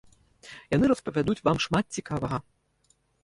Яны 0.75 0.85
распавядуць 0.91 1.43
вам 1.47 1.57
шмат 1.67 1.85
цікавага. 2.01 2.37